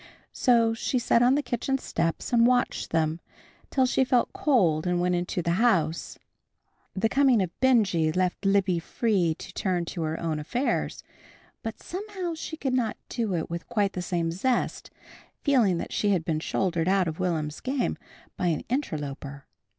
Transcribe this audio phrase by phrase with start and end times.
[0.33, 3.19] So she sat on the kitchen steps and watched them,
[3.69, 6.17] till she felt cold and went into the house.
[6.95, 11.03] The coming of Benjy left Libby free to turn to her own affairs,
[11.61, 14.89] but somehow she could not do it with quite the same zest,
[15.43, 17.95] feeling that she had been shouldered out of Will'm's game
[18.37, 19.45] by an interloper.